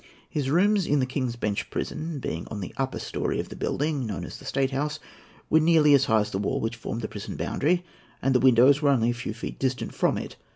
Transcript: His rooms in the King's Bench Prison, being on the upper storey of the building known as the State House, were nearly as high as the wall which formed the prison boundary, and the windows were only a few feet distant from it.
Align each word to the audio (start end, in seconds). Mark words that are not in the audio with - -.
His 0.27 0.49
rooms 0.49 0.87
in 0.87 0.97
the 0.99 1.05
King's 1.05 1.35
Bench 1.35 1.69
Prison, 1.69 2.17
being 2.17 2.47
on 2.47 2.59
the 2.59 2.73
upper 2.75 2.97
storey 2.97 3.39
of 3.39 3.49
the 3.49 3.55
building 3.55 4.07
known 4.07 4.25
as 4.25 4.39
the 4.39 4.45
State 4.45 4.71
House, 4.71 4.99
were 5.47 5.59
nearly 5.59 5.93
as 5.93 6.05
high 6.05 6.21
as 6.21 6.31
the 6.31 6.39
wall 6.39 6.59
which 6.59 6.75
formed 6.75 7.01
the 7.01 7.07
prison 7.07 7.35
boundary, 7.35 7.85
and 8.19 8.33
the 8.33 8.39
windows 8.39 8.81
were 8.81 8.89
only 8.89 9.11
a 9.11 9.13
few 9.13 9.35
feet 9.35 9.59
distant 9.59 9.93
from 9.93 10.17
it. 10.17 10.37